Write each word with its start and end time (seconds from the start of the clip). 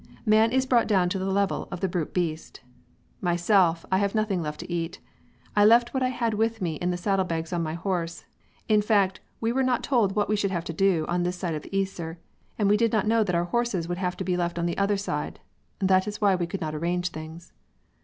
Man 0.25 0.51
is 0.51 0.65
brought 0.65 0.87
down 0.87 1.09
to 1.09 1.19
the 1.19 1.29
level 1.29 1.67
of 1.71 1.79
the 1.79 1.87
brute 1.87 2.11
beast. 2.11 2.61
Myself, 3.21 3.85
I 3.91 3.99
have 3.99 4.15
nothing 4.15 4.41
left 4.41 4.61
to 4.61 4.71
eat; 4.73 4.99
I 5.55 5.63
left 5.63 5.93
what 5.93 6.01
I 6.01 6.07
had 6.09 6.33
with 6.33 6.59
me 6.59 6.77
in 6.77 6.89
the 6.89 6.97
saddlebags 6.97 7.53
on 7.53 7.61
my 7.61 7.75
horse. 7.75 8.25
In 8.67 8.81
fact, 8.81 9.19
we 9.39 9.51
were 9.51 9.61
not 9.61 9.83
told 9.83 10.15
what 10.15 10.27
we 10.27 10.35
should 10.35 10.49
have 10.49 10.63
to 10.65 10.73
do 10.73 11.05
on 11.07 11.21
this 11.21 11.35
side 11.37 11.53
of 11.53 11.61
the 11.61 11.69
Yser, 11.71 12.17
and 12.57 12.67
we 12.67 12.77
did 12.77 12.91
not 12.91 13.05
know 13.05 13.23
that 13.23 13.35
our 13.35 13.45
horses 13.45 13.87
would 13.87 13.99
have 13.99 14.17
to 14.17 14.23
be 14.23 14.35
left 14.35 14.57
on 14.57 14.65
the 14.65 14.75
other 14.79 14.97
side. 14.97 15.39
That 15.77 16.07
is 16.07 16.19
why 16.19 16.33
we 16.33 16.47
could 16.47 16.61
not 16.61 16.73
arrange 16.73 17.09
things. 17.09 17.53